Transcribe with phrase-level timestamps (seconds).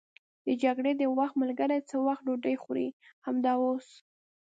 [0.45, 2.87] د جګړې د وخت ملګري څه وخت ډوډۍ خوري؟
[3.25, 3.87] همدا اوس.